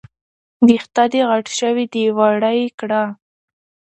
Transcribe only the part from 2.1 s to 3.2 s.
واړه يې کړه